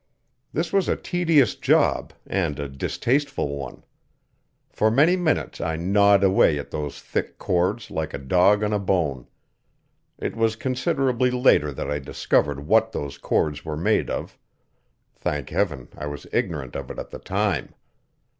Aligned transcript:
That 0.51 0.73
was 0.73 0.89
a 0.89 0.95
tedious 0.95 1.53
job 1.53 2.11
and 2.25 2.57
a 2.59 2.67
distasteful 2.67 3.55
one. 3.55 3.83
For 4.71 4.89
many 4.89 5.15
minutes 5.15 5.61
I 5.61 5.75
gnawed 5.75 6.23
away 6.23 6.57
at 6.57 6.71
those 6.71 6.99
thick 6.99 7.37
cords 7.37 7.91
like 7.91 8.11
a 8.15 8.17
dog 8.17 8.63
on 8.63 8.73
a 8.73 8.79
bone. 8.79 9.27
It 10.17 10.35
was 10.35 10.55
considerably 10.55 11.29
later 11.29 11.71
that 11.73 11.91
I 11.91 11.99
discovered 11.99 12.65
what 12.65 12.93
those 12.93 13.19
cords 13.19 13.63
were 13.63 13.77
made 13.77 14.09
of; 14.09 14.39
thank 15.13 15.51
Heaven, 15.51 15.87
I 15.95 16.07
was 16.07 16.25
ignorant 16.33 16.75
of 16.75 16.89
it 16.89 16.97
at 16.97 17.11
the 17.11 17.19
time! 17.19 17.75